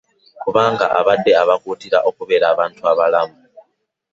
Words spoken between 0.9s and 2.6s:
abadde abakuutira okubeera